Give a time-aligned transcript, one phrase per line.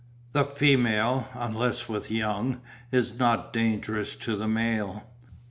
[0.31, 2.61] The female, unless with young,
[2.91, 5.03] is not dangerous to the male.